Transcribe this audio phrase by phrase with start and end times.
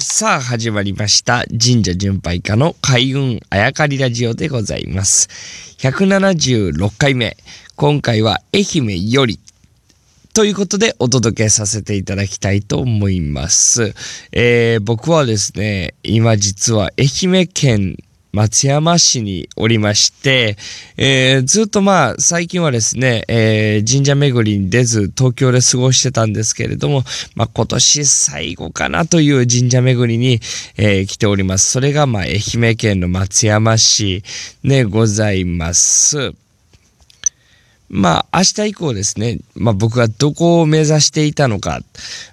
[0.00, 1.44] さあ始まりました。
[1.50, 5.28] 神社巡拝家の開運あやかりラジオでございます。
[5.78, 7.36] 176回目
[7.76, 9.38] 今回は愛媛より
[10.32, 13.94] ということでお届けさせていただきたいと思います、
[14.32, 17.96] えー、僕はですね今実は愛媛県
[18.32, 20.56] 松山市におりまして、
[20.96, 27.02] えー、ずっとまあ最近はですね、えー、神社巡りに出ず東京で過ごしてたんですけれども、
[27.34, 30.40] まあ今年最後かなという神社巡りに、
[30.76, 31.70] えー、来ております。
[31.70, 34.22] それがまあ愛媛県の松山市
[34.62, 36.34] でございます。
[37.92, 41.80] まあ、明日以降ですね、まあ僕がどこを目指していたのか、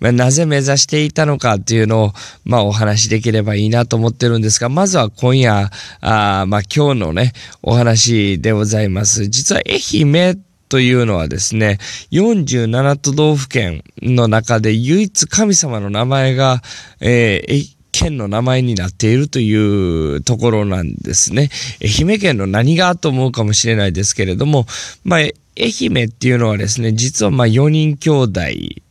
[0.00, 2.12] まあ、なぜ目指していたのかっていうのを、
[2.44, 5.70] まあお話しできればいいなと思ってるんですが、まずは今夜、
[6.00, 9.28] あまあ今日のね、お話でございます。
[9.28, 11.76] 実は愛媛というのはですね、
[12.12, 16.62] 47都道府県の中で唯一神様の名前が、
[16.98, 21.50] えー、県の名前になっているというところなんですね。
[21.82, 24.64] 愛媛県の何がと思うかもしれないですけれども、
[25.04, 25.20] まあ、
[25.58, 28.40] 愛媛っていうのはですね、実はまあ4人兄弟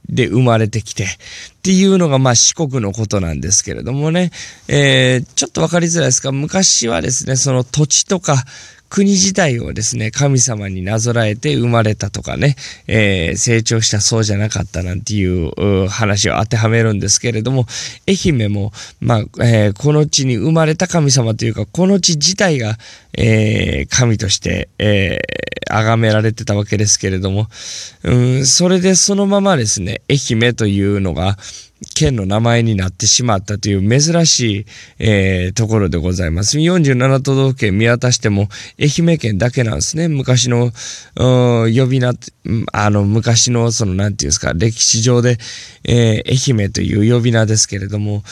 [0.07, 1.07] で生まれてきてっ
[1.63, 4.31] ていうのがまあ四国のことなんですけれどもね、
[4.67, 8.43] えー、ちょっとわかりづらいですが、昔はですね、その土地とか
[8.91, 17.65] 国自体をですね、神様になぞらえて生まれたとかね、えー、成長したそうじゃなかったなんていう話を当てはめるんですけれども、
[18.05, 22.77] 愛媛も、まあ、えー、この地に生まれた神様というか、この地自体が、
[23.17, 27.47] えー、神として、えー、崇められてたわけですけれども、
[28.03, 31.37] うん、それでそのままですね、愛媛というのが、
[31.95, 34.65] 県の名前になってしまったという珍しい、
[34.99, 36.59] えー、ところでございます。
[36.59, 40.07] 47都道府県見渡しても愛媛県だけなんですね。
[40.07, 40.71] 昔の、
[41.15, 42.13] 呼び名、
[42.71, 45.37] あの、昔の、その、なんていうんですか、歴史上で、
[45.83, 48.23] えー、愛媛という呼び名ですけれども、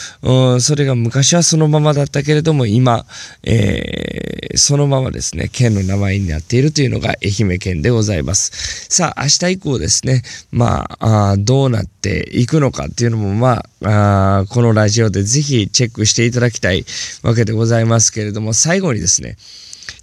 [0.60, 3.06] それが昔はそのままだったけれども、今、
[3.44, 8.86] えー、そのままですね、県の名前になっているというのが愛媛県でございます。
[8.90, 10.22] さあ、明日以降ですね、
[10.52, 16.86] まあ、あどうなっていくのかっていうのも、まあ、あこのラジオでぜひチェックしていただきたい
[17.24, 19.38] わけでございますけれども、最後にですね、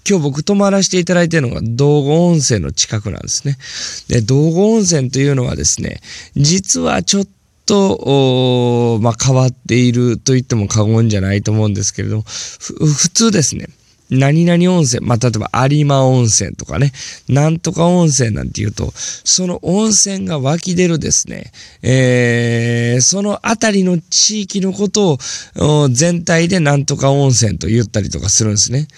[0.08, 3.56] 今日僕泊まらせていただいているのが道後温泉の近くなんですね。
[4.08, 6.00] で、道後温泉というのはですね、
[6.36, 7.26] 実はちょっ
[7.66, 13.66] と、まあ、変わっていると言っても過言じゃないと思うんですけれども、普通ですね、
[14.08, 16.92] 何々温泉、まあ、例えば有馬温泉とかね、
[17.28, 21.50] なんとか温泉なんて言うと、その温泉が湧き出るですね、
[21.82, 25.18] えー、そのあたりの地域のこと
[25.56, 28.88] を全体でなんとか温泉と言ったりとかするんですね。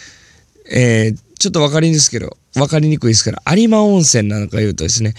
[0.70, 5.14] えー、ちょっとわかりにくいですけど、わかりにくいですから、有馬温泉なんか言うとですね、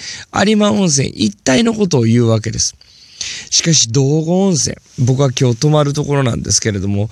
[0.45, 2.75] 有馬温泉一体のことを言うわけです。
[3.49, 4.75] しかし、道後温泉。
[4.99, 7.09] 僕は今日泊まるところなんですけれども、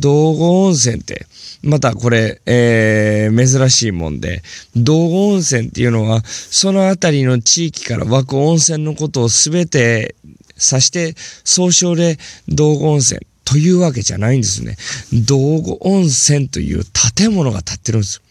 [0.00, 1.26] 道後温泉って、
[1.62, 4.42] またこれ、えー、珍しいもんで、
[4.74, 10.16] 道後温泉っていうのは、そのあたりの地域から湧く温泉のことをすべて
[10.56, 12.18] そして、総称で
[12.48, 14.76] 道後温泉というわけじゃないんですね。
[15.12, 16.82] 道後温泉という
[17.16, 18.22] 建物が建ってるんです。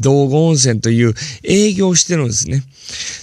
[0.00, 2.62] 道後温泉という営業してるんですね。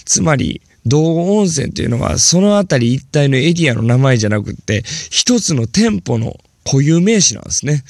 [0.04, 7.82] つまり、道後温泉というのはその辺り一帯のエリアの名前じゃなくって一つの店舗の固有名詞なんですね。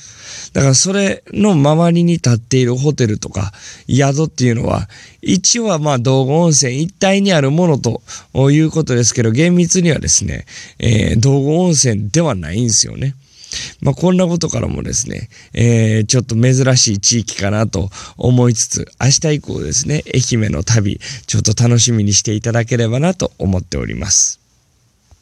[0.53, 3.53] だからそれの周りに立っているホテルとか
[3.89, 4.89] 宿っていうのは
[5.21, 8.03] 一応はまあ道後温泉一帯にあるものと
[8.51, 10.47] いうことですけど厳密にはですね、
[10.79, 13.15] えー、道後温泉ではないんですよね。
[13.81, 17.89] まあ、こんなことからもですね、えー、ちょっと珍しい地域かなと
[18.19, 24.39] 思いつつ、明日以降ですね、愛媛の旅、ちょっと楽しみにしていただければなと思っております。